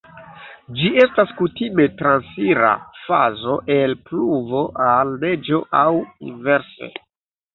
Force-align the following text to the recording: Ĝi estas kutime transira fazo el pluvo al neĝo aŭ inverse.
Ĝi 0.77 0.87
estas 1.01 1.33
kutime 1.41 1.83
transira 1.99 2.71
fazo 3.03 3.53
el 3.75 3.93
pluvo 4.07 4.61
al 4.85 5.11
neĝo 5.25 5.63
aŭ 5.81 5.87
inverse. 6.31 6.91